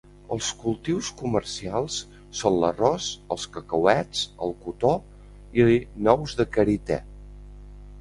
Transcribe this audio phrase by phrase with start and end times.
[0.35, 1.97] Els cultius comercials
[2.39, 4.97] són l'arròs, els cacauets, el cotó
[5.63, 5.71] i
[6.11, 7.03] nous de karité.